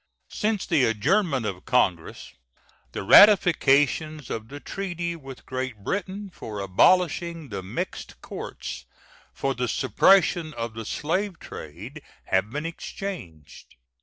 [0.31, 2.33] Since the adjournment of Congress
[2.91, 8.85] the ratifications of the treaty with Great Britain for abolishing the mixed courts
[9.31, 13.75] for the suppression of the slave trade have been exchanged.